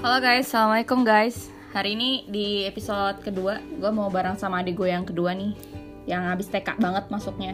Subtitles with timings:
[0.00, 1.52] Halo guys, assalamualaikum guys.
[1.76, 5.52] Hari ini di episode kedua, gue mau bareng sama adik gue yang kedua nih,
[6.08, 7.52] yang habis TK banget masuknya.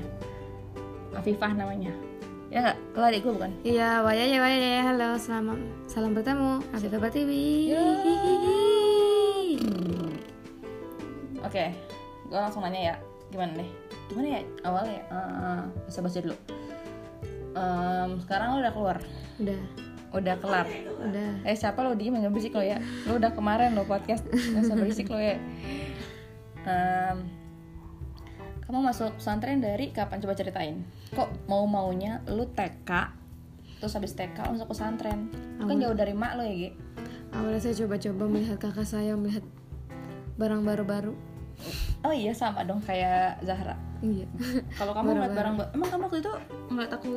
[1.10, 1.90] Afifah namanya.
[2.46, 2.78] Ya nggak?
[2.94, 3.50] Lo adik gue bukan?
[3.66, 4.82] Iya, waya ya waya ya.
[4.86, 5.58] Halo, selamat
[5.90, 6.62] salam bertemu.
[6.70, 7.30] Kabar TV.
[11.42, 11.74] Oke,
[12.30, 12.96] gue langsung nanya ya.
[13.34, 13.70] Gimana deh?
[14.06, 15.02] Gimana ya awalnya?
[15.10, 16.36] Uh, bahasa bahasa dulu.
[17.58, 18.98] Em, sekarang lo udah keluar,
[19.42, 19.58] Udah,
[20.16, 20.66] udah kelar.
[21.06, 21.30] udah.
[21.44, 22.80] Eh siapa lo diem nggak berisik lo ya?
[23.04, 25.36] Lo udah kemarin lo podcast nggak usah berisik lo ya.
[26.66, 27.18] Em,
[28.66, 30.18] kamu masuk pesantren dari kapan?
[30.18, 30.82] Coba ceritain.
[31.14, 32.90] Kok mau maunya lu TK
[33.76, 35.30] terus habis TK masuk pesantren?
[35.60, 36.70] Lu Kan jauh dari mak lo ya, Gi?
[37.36, 39.44] Awalnya saya coba-coba melihat kakak saya melihat
[40.40, 41.14] barang baru-baru.
[42.04, 43.76] Oh iya sama dong kayak Zahra.
[44.04, 44.28] Iya.
[44.76, 46.32] Kalau kamu ngeliat barang baru, emang kamu waktu itu
[46.68, 47.10] ngeliat aku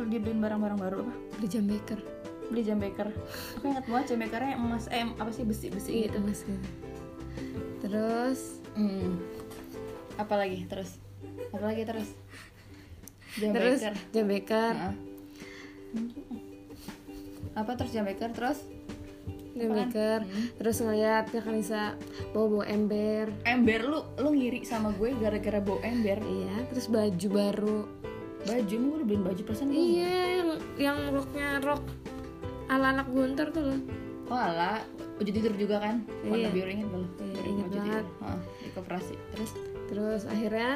[0.00, 1.14] beli beliin barang-barang baru apa?
[1.40, 2.00] Di jam baker.
[2.50, 3.08] Beli jam baker.
[3.58, 6.16] Aku ingat banget jam bakernya emas, eh apa sih besi-besi gitu.
[6.16, 6.68] Gitu mas gitu.
[7.84, 8.40] Terus
[8.74, 9.22] Hmm.
[10.18, 10.98] Apalagi terus?
[11.54, 12.10] Apalagi terus?
[13.38, 13.94] Jam terus baker.
[14.10, 14.74] jam baker.
[14.74, 14.94] Heeh.
[17.54, 18.58] Apa terus jam baker terus?
[19.54, 19.78] Jam Apaan?
[19.86, 20.18] baker.
[20.26, 20.46] Hmm.
[20.58, 21.94] Terus ngeliat kakak Nisa
[22.34, 23.30] bawa-bawa ember.
[23.46, 26.18] Ember lu lu ngiri sama gue gara-gara bawa ember.
[26.18, 27.78] Iya, terus baju baru.
[28.44, 29.70] Baju gue udah beliin baju persen?
[29.70, 31.82] Iya, yang yang roknya rok
[32.74, 33.80] ala anak gunter tuh loh.
[34.24, 34.80] Oh alah,
[35.14, 36.00] baju tidur juga kan?
[36.22, 36.48] Warna Iya.
[36.50, 37.08] biru inget belum?
[37.20, 38.04] Iya, inget banget.
[38.08, 39.14] Heeh, di koperasi.
[39.30, 39.50] Terus?
[39.86, 40.70] Terus akhirnya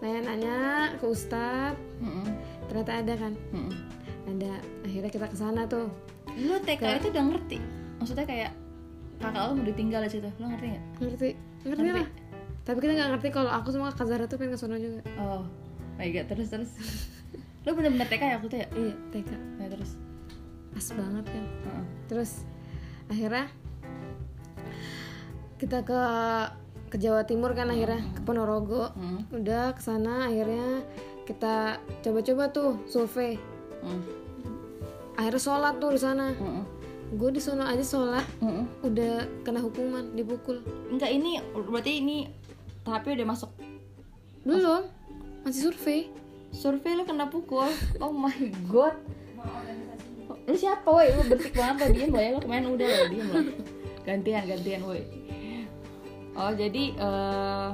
[0.00, 0.56] nanya-nanya
[0.96, 2.26] ke Ustadz, Heeh.
[2.66, 3.32] ternyata ada kan?
[3.52, 3.72] Heeh.
[4.24, 4.52] Ada.
[4.82, 5.92] Akhirnya kita ke sana tuh.
[6.34, 7.58] Lu TK itu udah ngerti?
[7.98, 8.50] Maksudnya kayak
[9.18, 10.84] kakak lu mau ditinggal di situ, lu ngerti nggak?
[10.98, 11.28] Ngerti?
[11.62, 12.00] Ngerti Ngerti.
[12.00, 12.08] lah.
[12.62, 15.02] Tapi kita nggak ngerti kalau aku sama Kak Zara tuh pengen ke sana juga.
[15.16, 15.42] Oh,
[15.94, 16.70] my god, terus terus.
[17.62, 18.68] lu bener-bener TK ya waktu itu ya?
[18.72, 19.30] Iya, TK.
[19.60, 19.90] Ya terus.
[20.72, 21.44] Pas banget kan.
[22.08, 22.44] Terus
[23.08, 23.46] akhirnya
[25.60, 26.00] kita ke
[26.92, 28.92] ke Jawa Timur kan akhirnya ke Ponorogo.
[28.92, 29.24] Hmm.
[29.32, 30.84] Udah ke sana akhirnya
[31.24, 33.38] kita coba-coba tuh survei.
[33.80, 34.02] Hmm.
[35.16, 36.32] Akhirnya sholat tuh di sana.
[36.34, 36.64] Heeh.
[37.12, 38.64] Gue di sana aja sholat Heeh.
[38.88, 40.64] udah kena hukuman dipukul.
[40.88, 42.28] Enggak ini berarti ini
[42.82, 43.50] tahapnya udah masuk
[44.42, 44.82] Belum,
[45.46, 46.10] masih survei.
[46.50, 47.68] survei lu kena pukul.
[48.02, 48.34] Oh my
[48.66, 48.98] god.
[50.48, 51.10] Lu siapa woi?
[51.14, 52.30] Lu bersik banget lo diem lo ya.
[52.34, 53.40] Lu kemarin udah lo diem lo.
[54.02, 55.02] Gantian gantian woi.
[56.32, 57.68] Oh jadi eh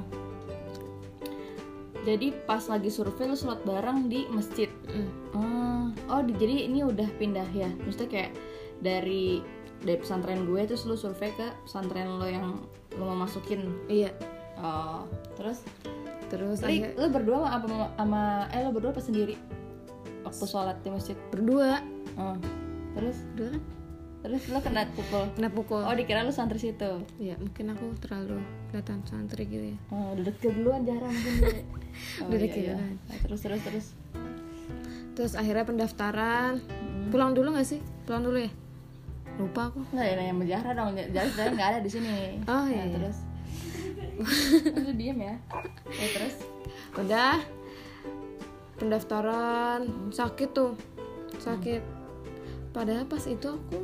[2.06, 4.70] jadi pas lagi survei lu sholat bareng di masjid.
[4.88, 5.08] Mm.
[5.36, 7.68] Oh, oh di- jadi ini udah pindah ya.
[7.84, 8.32] Maksudnya kayak
[8.80, 9.44] dari
[9.84, 12.64] dari pesantren gue terus lu survei ke pesantren lo yang
[12.96, 13.68] lo mau masukin.
[13.86, 14.10] Iya.
[14.58, 15.06] Oh,
[15.36, 15.62] terus
[16.28, 19.34] Terus Li, lu berdua sama, apa sama eh lo berdua apa sendiri?
[20.28, 21.16] Waktu sholat di masjid.
[21.28, 21.80] berdua,
[22.14, 22.34] Oh.
[22.92, 23.62] Terus berdua kan
[24.18, 25.24] terus lo kena pukul.
[25.32, 25.82] kena pukul.
[25.86, 27.06] Oh, dikira lu santri situ.
[27.16, 29.78] Ya mungkin aku terlalu kelihatan santri gitu ya.
[29.88, 31.64] Oh, udah deket duluan jarang mungkin.
[32.22, 32.74] Oh, Udah iya, deket iya.
[32.78, 33.86] Nah, terus terus terus.
[35.14, 36.62] Terus akhirnya pendaftaran.
[36.62, 37.10] Hmm.
[37.10, 37.82] Pulang dulu gak sih?
[38.06, 38.50] Pulang dulu ya?
[39.38, 39.82] Lupa aku.
[39.90, 40.88] Nggak ya nanya Zahra dong.
[40.94, 42.14] Zahra sebenarnya nggak ada di sini.
[42.46, 42.94] Oh, Nah, iya, iya.
[42.98, 43.18] terus.
[44.78, 45.34] Lu diem ya.
[45.94, 46.34] Eh, terus.
[46.94, 47.38] Udah
[48.78, 50.72] pendaftaran sakit tuh
[51.36, 51.82] sakit
[52.70, 53.78] padahal pas itu aku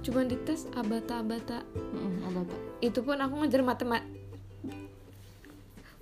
[0.00, 2.54] cuma dites abata-abata Mm, apa apa?
[2.80, 4.12] itu pun aku ngajar matematika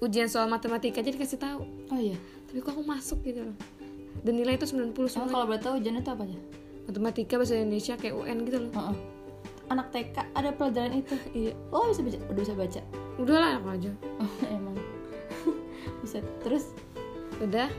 [0.00, 2.18] ujian soal matematika aja dikasih tahu Oh iya.
[2.44, 3.56] tapi kok aku masuk gitu loh
[4.20, 6.38] dan nilai itu 90 Oh, semua kalau boleh tahu ujian itu apa aja?
[6.82, 8.96] matematika bahasa Indonesia kayak UN gitu loh Heeh.
[9.68, 11.14] Anak TK ada pelajaran itu.
[11.38, 12.80] iya Oh bisa baca, udah bisa baca.
[13.16, 14.76] udah lah aku aja Oh emang.
[16.02, 16.18] bisa.
[16.40, 16.74] Terus.
[17.38, 17.70] udah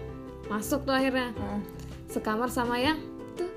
[0.47, 1.61] masuk tuh akhirnya Heeh.
[2.07, 2.99] sekamar sama yang
[3.33, 3.49] tuh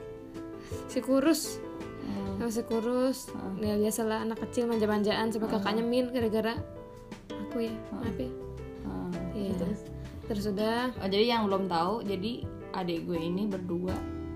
[0.87, 1.59] si kurus
[2.07, 2.39] Hmm.
[2.39, 3.19] sama si kurus
[3.59, 6.55] ya biasalah anak kecil manja-manjaan sampai kakaknya min gara-gara
[7.29, 8.31] aku ya maaf ya
[8.87, 9.11] Hmm.
[9.35, 9.51] Iya.
[9.59, 9.81] Terus.
[10.27, 13.91] terus udah Oh, jadi yang belum tahu, jadi adik gue ini berdua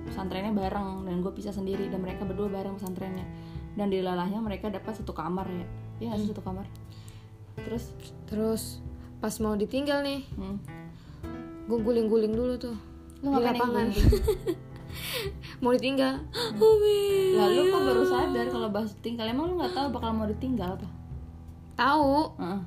[0.04, 3.22] pesantrennya bareng dan gue pisah sendiri dan mereka berdua bareng pesantrennya
[3.74, 5.66] dan di lalahnya mereka dapat satu kamar ya,
[6.00, 6.66] iya sih satu kamar.
[7.54, 7.94] Terus,
[8.26, 8.62] terus
[9.18, 10.56] pas mau ditinggal nih hmm.
[11.70, 12.74] Gue guling-guling dulu tuh
[13.22, 14.10] lu di ngapain yang lapangan guling?
[15.62, 16.14] mau ditinggal
[16.58, 20.74] Umi Lalu kok baru sadar kalau bahas tinggal emang lu nggak tahu bakal mau ditinggal
[20.74, 20.88] apa?
[21.78, 22.60] tahu Heeh.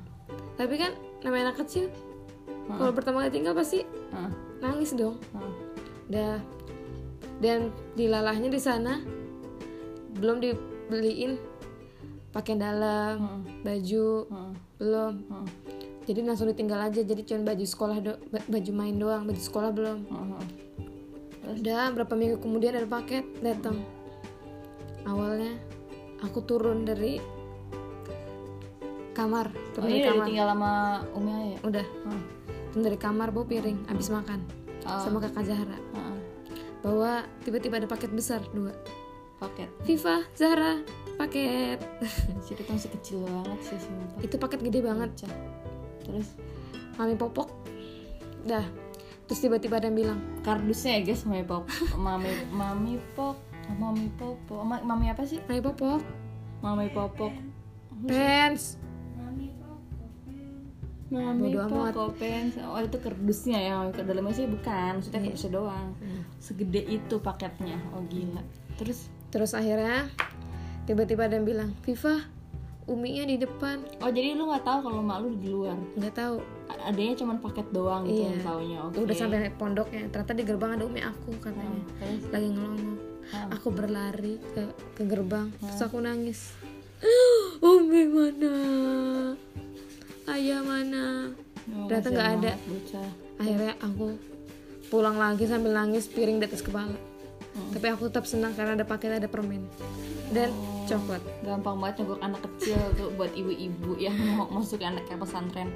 [0.56, 1.92] tapi kan namanya anak kecil
[2.64, 4.30] kalau pertama kali tinggal pasti Heeh.
[4.58, 5.52] nangis dong Heeh.
[6.04, 6.36] Dah.
[7.40, 9.00] Dan dilalahnya di sana
[10.14, 11.40] belum dibeliin
[12.30, 13.40] pakaian dalam, Heeh.
[13.64, 14.52] baju, Heeh.
[14.78, 15.12] belum.
[15.28, 15.46] Heeh.
[16.04, 17.00] Jadi langsung ditinggal aja.
[17.00, 19.98] Jadi cuma baju sekolah do ba- baju main doang, baju sekolah belum.
[20.04, 20.44] Heeh.
[21.54, 23.80] Udah berapa minggu kemudian ada paket datang.
[25.02, 25.60] Awalnya
[26.20, 27.20] aku turun dari
[29.12, 30.72] kamar Oh, turun dari ini udah kamar ditinggal sama
[31.14, 31.58] Umi aja ya?
[31.62, 32.22] udah Hmm.
[32.68, 34.40] turun dari kamar bawa piring abis makan
[34.82, 34.98] Oh.
[34.98, 36.16] sama kakak Zahra Heeh.
[36.80, 38.74] bawa tiba-tiba ada paket besar dua
[39.36, 39.68] Paket.
[39.84, 40.80] Viva Zahra
[41.14, 41.78] paket
[42.44, 44.18] itu masih kecil banget sih sumpah.
[44.18, 45.32] itu paket gede banget Pecah.
[46.04, 46.28] Terus
[46.94, 47.48] mami popok?
[48.44, 48.64] Dah.
[49.24, 51.64] Terus tiba-tiba ada yang bilang kardusnya ya guys mami pop
[51.96, 53.40] mami mami pop
[53.74, 55.40] mami popo Ma- mami apa sih?
[55.42, 56.04] Mami popok.
[56.60, 57.32] Mami popok.
[58.04, 58.76] Pens.
[61.08, 61.94] Mami Bodo amat.
[61.94, 62.58] popo pens.
[62.58, 65.26] Oh itu kardusnya ya ke dalamnya sih bukan maksudnya Iya.
[65.30, 65.88] kardusnya doang.
[66.36, 67.76] Segede itu paketnya.
[67.92, 68.42] Oh gila.
[68.76, 69.08] Terus?
[69.30, 70.10] Terus akhirnya
[70.84, 72.18] tiba-tiba ada yang bilang Viva
[72.86, 73.80] uminya di depan.
[73.98, 75.76] Oh jadi lu nggak tahu kalau mak lu di luar?
[75.94, 76.36] Nggak tahu.
[76.78, 78.28] Adanya cuma paket doang gitu Iya.
[78.28, 78.96] yang taunya oke.
[78.98, 81.64] Udah sampai pondoknya ternyata di gerbang ada umi aku katanya.
[81.72, 82.22] Hmm, terus?
[82.30, 83.48] Lagi ngelongok Ah.
[83.50, 86.52] aku berlari ke ke gerbang terus aku nangis.
[87.62, 88.54] Umi mana?
[90.26, 91.32] Ayah mana?
[91.66, 92.52] Oh, Ternyata nggak ada.
[92.62, 93.08] bocah.
[93.34, 94.06] Akhirnya aku
[94.86, 96.92] pulang lagi sambil nangis piring di atas kepala.
[97.54, 97.70] Hmm.
[97.70, 99.62] tapi aku tetap senang karena ada paket ada permen.
[100.28, 100.73] Dan Oh.
[100.86, 101.22] Coklat.
[101.42, 105.68] Gampang banget nyogok anak kecil tuh buat ibu-ibu yang mau masuk ke anak kayak pesantren.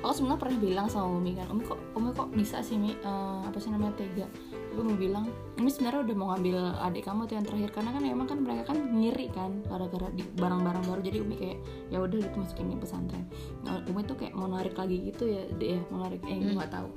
[0.00, 2.96] Aku sebenarnya pernah bilang sama Umi kan Umi kok Umi kok bisa sih Mi?
[2.96, 4.24] Eh, apa sih namanya tega?
[4.72, 5.24] Umi mau bilang
[5.60, 6.56] Umi sebenarnya udah mau ngambil
[6.88, 10.24] adik kamu tuh yang terakhir karena kan emang kan mereka kan ngiri kan gara-gara di
[10.24, 11.00] barang-barang baru.
[11.04, 11.58] Jadi Umi kayak
[11.92, 13.24] ya udah gitu masukin di pesantren.
[13.60, 15.80] Nah, Umi tuh kayak mau narik lagi gitu ya deh ya?
[15.92, 16.88] Mau narik eh nggak tahu.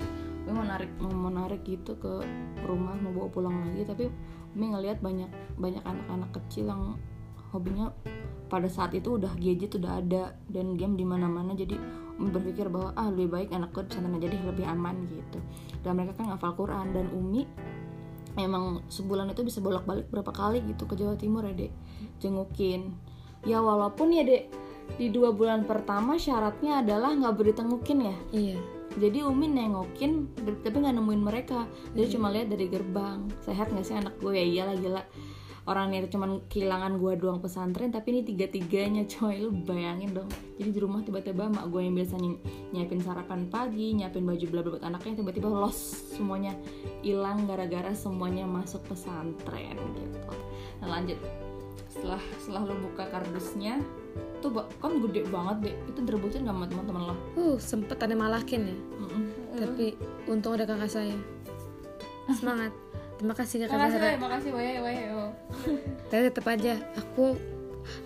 [0.48, 2.24] Umi mau narik mau, mau narik gitu ke
[2.64, 4.08] rumah mau bawa pulang lagi tapi
[4.56, 5.28] Umi ngelihat banyak
[5.60, 6.96] banyak anak-anak kecil yang
[7.54, 7.94] hobinya
[8.50, 11.54] pada saat itu udah gadget udah ada dan game di mana-mana.
[11.54, 11.78] Jadi
[12.14, 15.38] Umi berpikir bahwa ah lebih baik anak gue di pesantren aja deh lebih aman gitu.
[15.82, 17.42] Dan mereka kan ngafal Quran dan Umi
[18.34, 21.72] emang sebulan itu bisa bolak-balik berapa kali gitu ke Jawa Timur ya dek
[22.22, 22.94] jengukin.
[23.42, 24.50] Ya walaupun ya dek
[24.94, 28.16] di dua bulan pertama syaratnya adalah nggak boleh ditengukin ya.
[28.30, 28.58] Iya.
[28.94, 30.30] Jadi Umi nengokin
[30.62, 31.66] tapi nggak nemuin mereka.
[31.98, 33.26] Dia cuma lihat dari gerbang.
[33.42, 35.02] Sehat nggak sih anak gue ya iyalah gila
[35.64, 39.40] orang ini cuman kehilangan gue doang pesantren tapi ini tiga tiganya coy.
[39.40, 40.28] Lu bayangin dong.
[40.60, 42.40] Jadi di rumah tiba-tiba mak gue yang biasa ny-
[42.76, 45.78] nyiapin sarapan pagi nyiapin baju bla bla buat anaknya tiba-tiba los
[46.12, 46.52] semuanya.
[47.00, 50.20] Hilang gara-gara semuanya masuk pesantren gitu.
[50.84, 51.16] Nah lanjut.
[51.88, 53.78] Setelah setelah lu buka kardusnya
[54.44, 54.50] tuh
[54.82, 55.74] kan gede banget deh.
[55.88, 57.16] Itu direbutin gak sama teman-teman lo?
[57.40, 58.76] Uh sempet ada malakin ya.
[59.00, 59.22] Mm-mm.
[59.54, 59.94] tapi
[60.26, 61.16] untung ada kakak saya.
[62.34, 62.72] semangat
[63.20, 65.30] terima kasih kakak Makasih, Zahra Wei, makasih, Wei, oh.
[66.10, 67.38] tapi tetap aja aku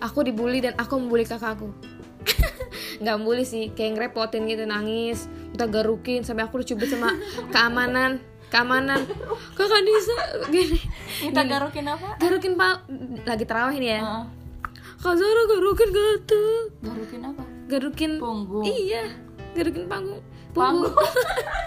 [0.03, 1.71] aku dibully dan aku membuli kakakku
[3.01, 7.15] nggak bully sih kayak ngerepotin gitu nangis minta garukin sampai aku dicubit sama
[7.53, 8.19] keamanan
[8.49, 9.05] keamanan.
[9.53, 10.17] Kakak Nisa
[10.49, 10.81] gini.
[11.21, 12.17] Minta garukin apa?
[12.17, 12.81] garukin pak
[13.23, 14.01] lagi terawih nih ya.
[14.01, 14.25] Heeh.
[14.99, 16.43] kak Zara garukin gata
[16.83, 17.43] garukin apa?
[17.71, 18.65] garukin Punggung.
[18.67, 19.05] iya
[19.53, 20.19] garukin panggung.
[20.51, 20.91] Punggung.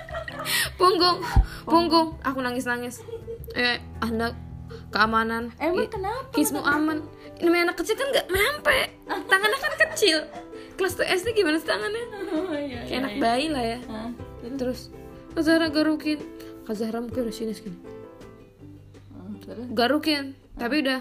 [0.81, 1.19] Punggung.
[1.65, 2.09] Punggung.
[2.27, 3.01] Aku nangis nangis
[3.53, 4.33] eh anak
[4.93, 5.53] keamanan.
[5.59, 6.33] Emang kenapa?
[6.33, 7.01] kismu aman.
[7.41, 8.79] Ini namanya anak kecil kan nggak nyampe.
[9.09, 10.19] Tangannya kan kecil.
[10.73, 12.05] Kelas 2 SD gimana sih tangannya?
[12.33, 13.79] Oh, iya, kayak anak bayi lah ya.
[13.85, 14.11] Heeh.
[14.57, 14.89] terus?
[15.37, 16.17] Kak Zahra garukin.
[16.65, 17.77] Kak Zahra mungkin udah sini segini
[19.45, 19.69] Terus?
[19.77, 20.33] garukin.
[20.57, 21.01] Tapi udah.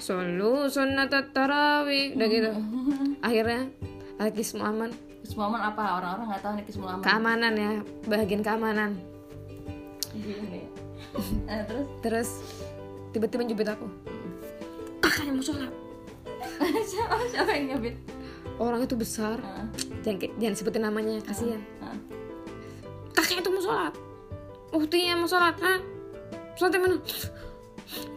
[0.00, 2.16] Solu sunat tarawih.
[2.16, 2.50] Udah gitu.
[3.26, 3.68] Akhirnya
[4.16, 4.90] lagi semua aman.
[5.28, 5.82] Semua aman apa?
[6.00, 7.04] Orang-orang nggak tahu nih semua aman.
[7.04, 7.70] keamanan ya.
[8.08, 8.90] Bagian keamanan.
[10.14, 10.73] Gini.
[11.50, 11.86] Eh, terus?
[12.02, 12.30] terus
[13.14, 13.86] tiba-tiba jubit aku
[14.98, 15.72] kakaknya mau sholat
[16.90, 17.94] siapa, siapa yang nyabit?
[18.58, 19.66] orang itu besar Heeh.
[20.02, 21.98] jangan jangan sebutin namanya kasihan Heeh.
[23.14, 23.94] kakaknya itu mau sholat
[24.70, 25.80] buktinya mau sholat kan
[26.58, 26.96] sholatnya mana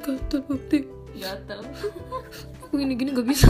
[0.02, 0.80] gatel bukti
[1.18, 1.66] Gatel.
[2.62, 3.50] aku gini-gini gak bisa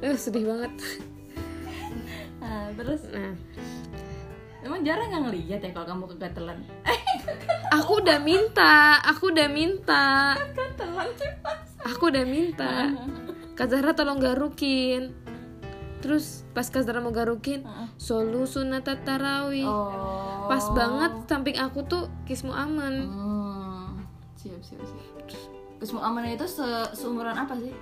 [0.00, 0.72] eh, sedih banget
[2.40, 3.34] Nah, terus nah
[4.62, 6.58] emang jarang nggak ngeliat ya kalau kamu kegatelan?
[7.74, 10.34] Aku udah minta aku udah minta
[11.82, 12.92] aku udah minta
[13.52, 15.12] Kak Zahra tolong garukin
[15.98, 17.64] terus pas Kak Zahra mau garukin
[17.96, 20.46] solu sunat tarawih Oh.
[20.46, 23.86] pas banget samping aku tuh kismu aman Hmm.
[24.36, 25.04] Siap, siap, siap.
[25.76, 27.74] Kesmu aman itu se seumuran apa sih?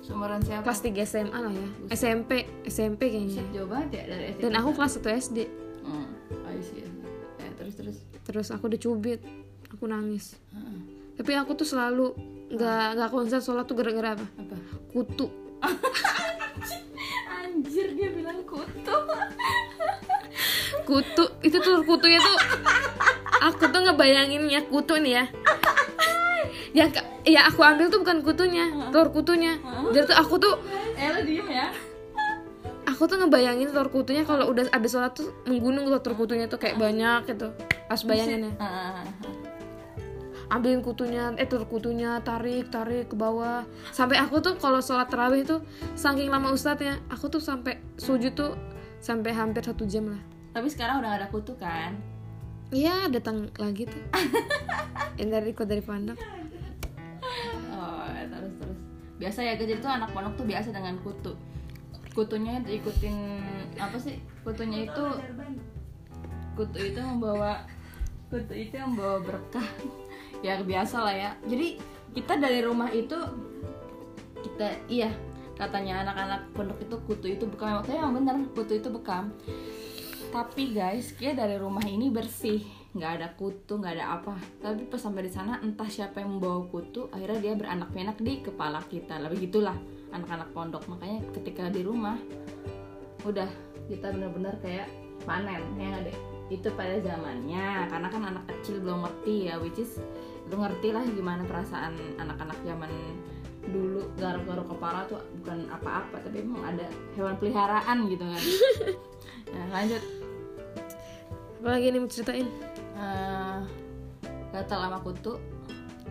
[0.00, 0.62] Seumuran siapa?
[0.62, 2.30] kelas 3 SMA lah ya SMP
[2.62, 4.40] SMP kayaknya Buset, jauh banget ya dari SD.
[4.40, 5.38] dan aku kelas 1 SD
[5.82, 6.06] Hmm.
[6.46, 6.80] I see,
[8.34, 8.50] terus.
[8.50, 9.22] aku dicubit
[9.70, 10.34] aku nangis.
[10.50, 10.78] Heeh.
[11.14, 12.10] tapi aku tuh selalu
[12.50, 14.26] nggak nggak konsen sholat tuh gara-gara apa?
[14.26, 14.56] Apa?
[14.90, 15.26] kutu.
[17.38, 18.96] Anjir dia bilang kutu.
[20.82, 22.36] kutu itu tuh kutunya tuh
[23.38, 25.24] aku tuh ngebayanginnya kutu nih ya.
[26.78, 29.62] Yang ya aku ambil tuh bukan kutunya telur kutunya.
[29.94, 30.54] Jadi tuh aku tuh
[30.98, 31.70] eh lo diem ya.
[32.84, 36.78] aku tuh ngebayangin telur kutunya kalau udah abis sholat tuh menggunung telur kutunya tuh kayak
[36.78, 37.50] banyak gitu
[37.84, 38.52] pas bayangin ya
[40.52, 43.64] ambilin kutunya eh telur kutunya tarik tarik ke bawah.
[43.90, 45.60] Sampai aku tuh kalau sholat terawih tuh
[45.96, 48.52] saking lama ustadznya aku tuh sampai sujud tuh
[49.00, 50.22] sampai hampir satu jam lah.
[50.54, 51.98] Tapi sekarang udah gak ada kutu kan?
[52.70, 54.02] Iya datang lagi tuh.
[55.20, 56.18] Yang dari ikut dari pondok.
[57.74, 58.78] Oh terus terus.
[59.18, 61.34] Biasa ya jadi tuh anak pondok tuh biasa dengan kutu.
[62.14, 63.16] Kutunya itu ikutin
[63.74, 64.22] apa sih?
[64.46, 65.04] Kutunya itu
[66.54, 67.66] kutu itu membawa
[68.30, 69.68] kutu itu membawa berkah.
[70.40, 71.30] Ya biasa lah ya.
[71.46, 71.78] Jadi
[72.14, 73.16] kita dari rumah itu
[74.44, 75.10] kita iya
[75.54, 77.82] katanya anak-anak pondok itu kutu itu bekam.
[77.82, 79.34] Tapi emang bener kutu itu bekam.
[80.30, 82.62] Tapi guys kayak dari rumah ini bersih.
[82.94, 84.34] Nggak ada kutu nggak ada apa.
[84.62, 88.42] Tapi pas sampai di sana entah siapa yang membawa kutu akhirnya dia beranak pinak di
[88.42, 89.18] kepala kita.
[89.18, 89.74] Lebih gitulah
[90.14, 90.86] anak-anak pondok.
[90.86, 92.14] Makanya ketika di rumah
[93.24, 93.48] udah
[93.88, 94.88] kita benar-benar kayak
[95.24, 99.80] panen ya nggak deh itu pada zamannya karena kan anak kecil belum ngerti ya which
[99.80, 99.96] is
[100.52, 102.92] lu ngerti lah gimana perasaan anak-anak zaman
[103.64, 104.04] dulu.
[104.20, 106.86] Garuk-garuk kepala tuh bukan apa-apa tapi emang ada
[107.16, 108.42] hewan peliharaan gitu kan.
[109.54, 110.02] Nah lanjut.
[111.62, 112.48] Apalagi nih mau ceritain?
[112.98, 113.58] Eh,
[114.50, 115.38] gatal sama kutu.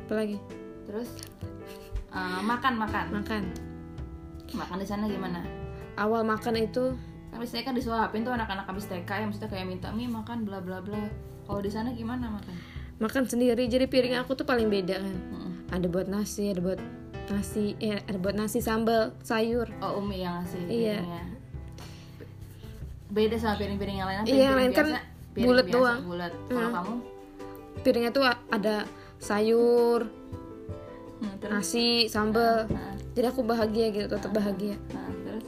[0.08, 0.40] Apalagi
[0.88, 1.12] terus
[2.08, 3.06] eh, makan makan.
[3.12, 3.44] Makan.
[4.56, 5.44] Makan di sana gimana?
[6.00, 6.96] Awal makan itu
[7.34, 10.60] kan biasanya kan disuapin tuh anak-anak habis TK ya maksudnya kayak minta mie makan bla
[10.60, 11.02] bla bla.
[11.44, 12.54] Kalau di sana gimana makan?
[12.96, 15.12] Makan sendiri jadi piring aku tuh paling beda kan.
[15.12, 15.52] Mm-mm.
[15.68, 16.78] ada buat nasi ada buat
[17.25, 19.66] nasi eh ada buat nasi sambal sayur.
[19.80, 20.98] Oh umi yang ngasih Iya.
[21.02, 21.24] piringnya.
[23.10, 24.88] beda sama piring-piring yang lain Iya, yang lain kan
[25.34, 26.00] piring biasa, doang.
[26.04, 26.75] bulet kalau Hmm.
[26.75, 26.94] kamu?
[27.80, 28.75] Piringnya tuh ada
[29.20, 30.02] sayur
[31.20, 31.52] hmm, terus?
[31.52, 32.66] nasi sambal.
[32.68, 34.78] Nah, jadi aku bahagia gitu tetap bahagia.
[34.90, 35.46] nah, terus?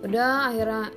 [0.00, 0.94] Udah akhirnya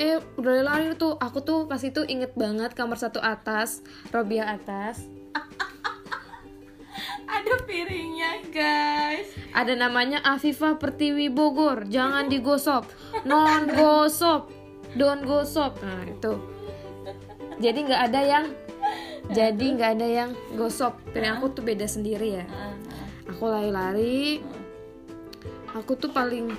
[0.00, 1.20] eh udah lari tuh.
[1.20, 5.04] Aku tuh pas itu inget banget kamar satu atas Robiah atas.
[7.30, 9.28] Ada piringnya guys.
[9.52, 11.84] Ada namanya Afifah Pertiwi Bogor.
[11.86, 12.88] Jangan digosop
[13.28, 14.48] non gosop
[14.96, 16.34] don gosop nah itu.
[17.60, 18.46] Jadi nggak ada yang
[19.30, 22.46] jadi nggak ada yang gosop piring aku tuh beda sendiri ya.
[22.48, 24.40] Ah, ah, aku lari-lari.
[25.76, 26.50] Aku tuh paling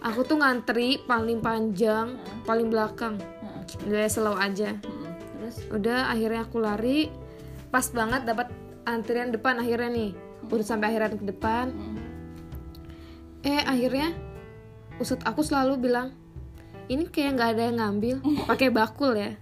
[0.00, 2.16] aku tuh ngantri paling panjang
[2.48, 3.20] paling belakang.
[3.44, 3.62] Ah.
[3.86, 4.76] udah slow aja.
[4.76, 5.56] Hmm, terus?
[5.70, 7.12] Udah akhirnya aku lari.
[7.70, 8.50] Pas banget dapat
[8.88, 10.10] antrian depan akhirnya nih.
[10.50, 11.66] Udah sampai akhirnya ke depan.
[11.70, 11.98] Hmm,
[13.46, 14.12] eh akhirnya
[15.00, 16.12] ustadz aku selalu bilang
[16.90, 18.16] ini kayak nggak ada yang ngambil
[18.50, 19.36] pakai bakul ya.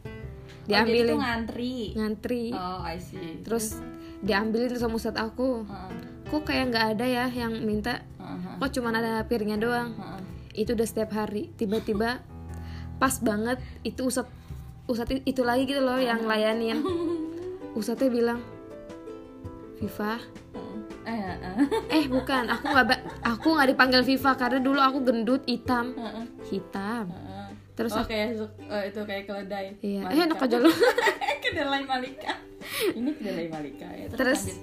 [0.68, 1.14] Oh, jadi diambilin.
[1.16, 1.74] tuh ngantri?
[1.96, 2.44] Ngantri.
[2.52, 3.40] Oh I see.
[3.40, 3.80] Terus
[4.20, 5.64] diambilin sama ustadz aku.
[5.64, 5.88] Ah,
[6.28, 8.04] kok kayak nggak ada ya yang minta?
[8.20, 9.96] Ah, ah, kok cuman ada piringnya doang?
[9.96, 10.17] Ah.
[10.58, 11.54] Itu udah setiap hari.
[11.54, 12.18] Tiba-tiba
[12.98, 14.30] pas banget itu ustadz
[14.90, 16.82] ustadz itu lagi gitu loh yang layanin.
[17.78, 18.40] Ustadznya bilang
[19.78, 20.18] Viva.
[21.06, 21.62] Eh, ah,
[21.94, 22.04] eh.
[22.10, 22.44] Bukan.
[22.50, 22.86] Aku nggak
[23.22, 25.94] aku nggak dipanggil Viva karena dulu aku gendut hitam.
[26.50, 27.14] Hitam.
[27.78, 30.02] Terus oh, aku kayak oh, itu kayak keledai iya.
[30.02, 30.18] Malika.
[30.18, 30.70] eh enak aja lo
[31.46, 32.32] kedelai Malika.
[32.98, 34.06] Ini kedelai Malika ya.
[34.10, 34.58] Terus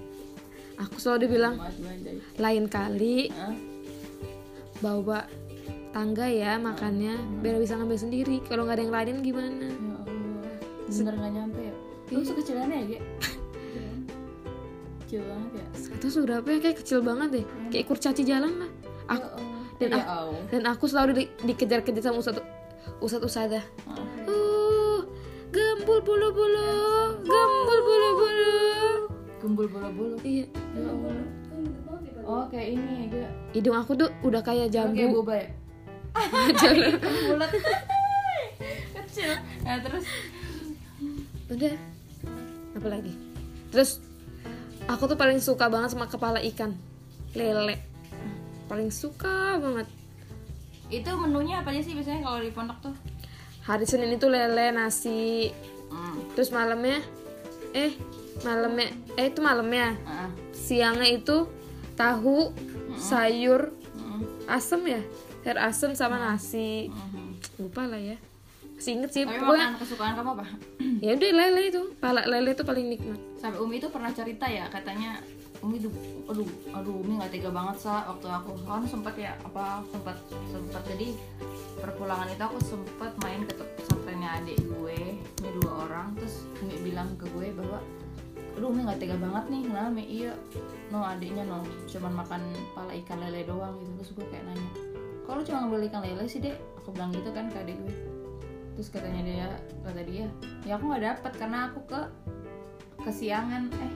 [0.76, 1.56] aku selalu dibilang
[2.36, 3.32] lain kali
[4.84, 5.24] bawa
[5.96, 8.36] tangga ya makannya biar bisa ngambil sendiri.
[8.44, 9.64] Kalau nggak ada yang lain gimana?
[9.64, 10.04] Ya Allah
[10.92, 11.74] bener nggak nyampe ya?
[12.12, 13.00] Lu sekecilannya ya
[15.00, 15.66] kecil banget ya?
[15.96, 17.44] Itu sudah apa ya kayak kecil banget deh.
[17.72, 18.70] Kayak kurcaci jalan lah.
[19.08, 19.64] Aku Ya Allah.
[19.78, 22.42] dan ya aku, dan aku selalu di- dikejar-kejar sama ustadz
[22.98, 23.64] ustadz usadah.
[23.86, 23.96] Ah.
[24.26, 25.00] uh
[25.48, 26.68] gembul bulu bulu
[27.22, 28.52] gembul bulu bulu
[29.38, 30.44] gembul bola-bola iya.
[30.74, 30.90] Ya
[32.26, 35.22] oh kayak ini ya hidung aku tuh udah kayak Oh, kayak jambu.
[35.22, 35.48] boba ya
[37.30, 37.50] bulat.
[39.04, 39.30] Kecil.
[39.64, 40.04] Nah terus?
[41.52, 41.74] Udah.
[42.76, 43.12] Apa lagi?
[43.72, 44.00] Terus
[44.88, 46.76] aku tuh paling suka banget sama kepala ikan.
[47.36, 47.80] Lele.
[48.66, 49.86] Paling suka banget.
[50.88, 52.94] Itu menunya apa aja sih biasanya kalau di pondok tuh?
[53.66, 55.50] Hari senin itu lele nasi.
[55.86, 56.18] Hmm.
[56.34, 56.98] terus malamnya?
[57.70, 57.94] Eh
[58.42, 58.90] malamnya?
[59.14, 59.94] Eh itu malamnya.
[60.02, 60.30] Ah.
[60.50, 61.46] siangnya itu
[61.94, 62.50] tahu
[62.98, 64.22] sayur Hmm.
[64.48, 65.02] asem ya
[65.46, 66.90] sayur asem sama nasi.
[66.90, 67.38] Hmm.
[67.62, 68.18] lupa lah ya.
[68.74, 70.44] Masih inget sih tapi pokoknya makanan kesukaan kamu apa?
[70.98, 71.82] Ya udah lele itu.
[71.96, 73.20] Pala lele itu paling nikmat.
[73.38, 75.22] Sampai Umi itu pernah cerita ya katanya
[75.62, 75.94] Umi du-
[76.26, 80.18] aduh aduh Umi nggak tega banget sa waktu aku kan sempat ya apa sempat
[80.50, 81.14] sempat jadi
[81.78, 86.12] perpulangan itu aku sempat main ke pesantrennya adik gue ini dua orang.
[86.18, 87.78] Terus Umi bilang ke gue bahwa
[88.58, 90.32] aduh Umi nggak tega banget nih kenapa iya
[90.90, 92.42] no adiknya no cuman makan
[92.74, 93.90] pala ikan lele doang gitu.
[94.02, 94.68] Terus gue kayak nanya
[95.26, 96.56] kalau cuma ngambil ikan lele sih dek?
[96.82, 97.94] Aku bilang gitu kan ke adik gue.
[98.78, 99.48] Terus katanya dia
[99.82, 100.26] kata dia
[100.62, 102.00] ya aku nggak dapet karena aku ke
[103.02, 103.62] kesiangan.
[103.76, 103.92] Eh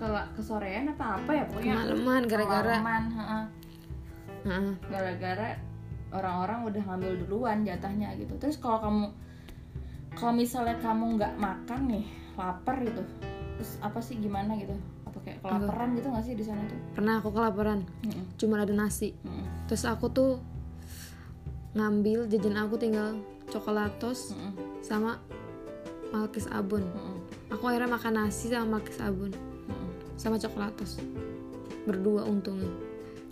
[0.00, 1.74] ke kesorean apa apa ya pokoknya?
[1.76, 2.76] Kemalaman gara-gara.
[4.90, 5.48] Gara-gara
[6.10, 8.34] orang-orang udah ngambil duluan jatahnya gitu.
[8.40, 9.06] Terus kalau kamu
[10.18, 13.02] kalau misalnya kamu nggak makan nih lapar gitu
[13.60, 14.72] terus apa sih gimana gitu
[15.10, 18.24] apa kayak kelaparan gitu nggak sih di sana tuh pernah aku kelaparan Mm-mm.
[18.38, 19.66] cuma ada nasi Mm-mm.
[19.66, 20.38] terus aku tuh
[21.74, 23.18] ngambil jajan aku tinggal
[23.50, 24.54] coklatos Mm-mm.
[24.80, 25.18] sama
[26.14, 27.18] malkis abon Mm-mm.
[27.50, 29.90] aku akhirnya makan nasi sama malkis abon Mm-mm.
[30.14, 31.02] sama coklatos
[31.84, 32.70] berdua untungnya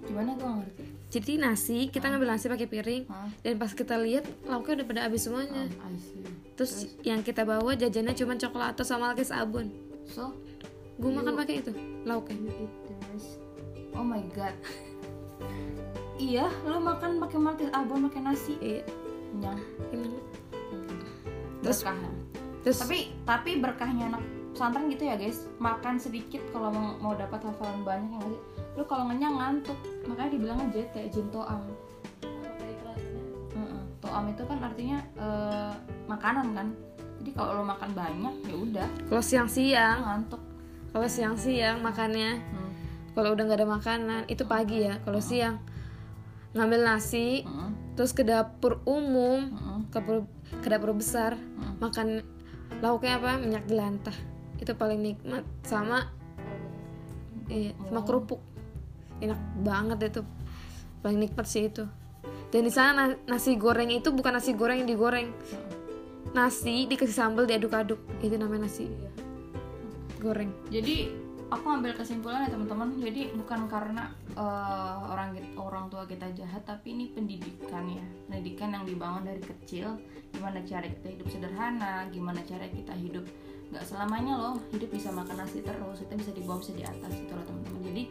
[0.02, 3.28] gimana gue ngerti jadi nasi kita ngambil nasi pakai piring Hah?
[3.40, 6.24] dan pas kita lihat lauknya udah pada habis semuanya I see.
[6.52, 9.72] terus yang kita bawa jajannya cuma coklatos sama malkis abon
[10.08, 10.32] so
[10.98, 11.70] gue makan pakai itu
[12.02, 12.50] lauknya
[13.14, 13.38] rest
[13.94, 14.54] oh my god.
[16.18, 18.54] Iya lo makan pakai malkis abon pakai nasi.
[18.58, 18.82] Iya.
[19.30, 19.54] Kenyang
[19.94, 20.18] emang.
[21.62, 21.86] terus?
[22.66, 25.46] Terus- tapi tapi berkahnya anak pesantren gitu ya guys.
[25.62, 28.42] Makan sedikit kalau mau, mau dapat hafalan banyak ya nggak sih?
[28.74, 29.78] Lu kalau ngenyang ngantuk.
[30.10, 31.62] Makanya dibilangnya JT jin toam.
[33.54, 33.82] Mm-mm.
[34.02, 35.72] toam itu kan artinya eh,
[36.10, 36.68] makanan kan?
[37.22, 38.88] Jadi kalau lo makan banyak ya udah.
[39.06, 39.98] Kalau siang-siang.
[40.02, 40.47] Ngantuk
[40.98, 42.42] kalau siang-siang makannya.
[42.42, 42.66] Hmm.
[43.14, 44.98] kalau udah nggak ada makanan itu pagi ya.
[45.02, 45.62] Kalau siang
[46.54, 47.94] ngambil nasi Mm-mm.
[47.94, 49.90] terus ke dapur umum Mm-mm.
[49.90, 50.16] ke dapur,
[50.58, 51.74] ke dapur besar Mm.
[51.78, 52.06] makan
[52.78, 53.38] lauknya apa?
[53.38, 54.14] Minyak jelantah.
[54.58, 55.42] Itu paling nikmat.
[55.62, 56.10] Sama
[57.46, 58.42] iya sama kerupuk.
[59.18, 60.22] Enak banget itu.
[60.98, 61.86] Paling nikmat sih itu.
[62.50, 65.30] Dan di sana na- nasi goreng itu bukan nasi goreng yang digoreng.
[66.34, 67.98] Nasi dikasih sambal diaduk-aduk.
[68.18, 68.86] Itu namanya nasi
[70.18, 70.50] goreng.
[70.68, 71.08] Jadi
[71.48, 72.98] aku ambil kesimpulan ya teman-teman.
[73.00, 78.04] Jadi bukan karena eh, orang orang tua kita jahat tapi ini pendidikan ya.
[78.28, 79.96] Pendidikan yang dibangun dari kecil.
[80.34, 83.24] Gimana cara kita hidup sederhana gimana cara kita hidup
[83.72, 84.56] nggak selamanya loh.
[84.74, 87.82] Hidup bisa makan nasi terus kita bisa di bawah bisa di atas gitu loh teman-teman.
[87.88, 88.02] Jadi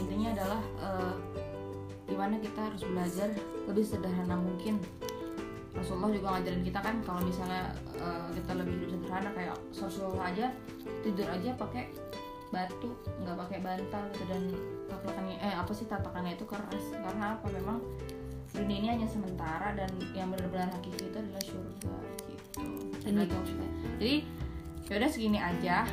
[0.00, 1.14] intinya adalah eh,
[2.10, 3.28] gimana kita harus belajar
[3.70, 4.82] lebih sederhana mungkin
[5.70, 10.46] Rasulullah juga ngajarin kita kan kalau misalnya eh, kita lebih hidup sederhana kayak Rasulullah aja
[11.06, 11.84] tidur aja pakai
[12.50, 12.90] batu
[13.22, 14.42] nggak pakai bantal gitu dan
[14.90, 17.78] tatakannya eh apa sih tatakannya itu keras karena apa memang
[18.50, 21.94] dunia ini hanya sementara dan yang benar-benar hakiki itu adalah surga
[22.26, 22.62] gitu.
[23.06, 23.14] Dan
[23.94, 24.14] jadi
[24.90, 25.86] yaudah segini aja.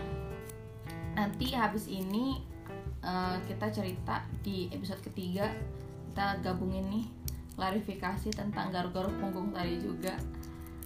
[1.14, 2.42] Nanti habis ini
[3.06, 5.54] eh, kita cerita di episode ketiga
[6.10, 7.06] kita gabungin nih
[7.58, 10.14] klarifikasi tentang garuk-garuk punggung tadi juga.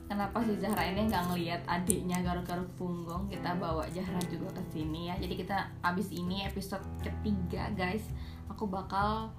[0.07, 3.27] Kenapa si Zahra ini nggak ngelihat adiknya garuk-garuk punggung?
[3.31, 5.15] Kita bawa Zahra juga ke sini ya.
[5.19, 8.03] Jadi kita abis ini episode ketiga guys
[8.51, 9.31] aku bakal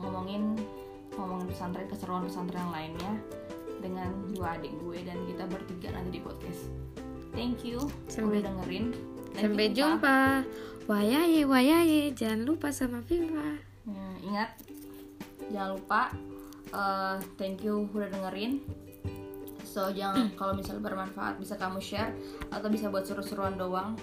[0.00, 0.56] ngomongin
[1.16, 3.12] ngomongin pesantren keseruan pesantren lainnya
[3.80, 6.68] dengan dua adik gue dan kita bertiga nanti di podcast.
[7.32, 7.80] Thank you.
[8.08, 8.92] Sampai- udah dengerin.
[9.32, 9.74] Thank sampai Pak.
[9.76, 10.18] jumpa.
[10.90, 13.56] Wayaye wayaye jangan lupa sama Viva.
[13.88, 14.52] Hmm, ingat
[15.48, 16.12] jangan lupa
[16.74, 18.62] eh, thank you udah dengerin.
[19.70, 22.10] So jangan kalau misalnya bermanfaat bisa kamu share
[22.50, 23.94] atau bisa buat seru-seruan doang.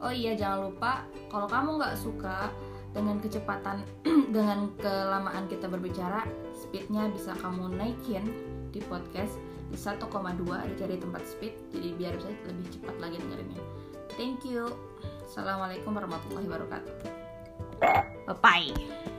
[0.00, 2.48] Oh iya jangan lupa kalau kamu nggak suka
[2.96, 3.84] dengan kecepatan
[4.34, 6.24] dengan kelamaan kita berbicara
[6.56, 8.24] speednya bisa kamu naikin
[8.72, 9.36] di podcast
[9.70, 10.02] di 1,2
[10.74, 13.62] dicari tempat speed jadi biar bisa lebih cepat lagi dengerinnya.
[14.18, 14.72] Thank you.
[15.30, 16.94] Assalamualaikum warahmatullahi wabarakatuh.
[18.26, 19.09] Bye bye